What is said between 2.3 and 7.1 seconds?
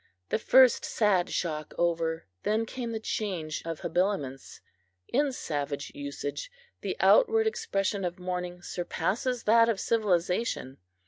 then came the change of habiliments. In savage usage, the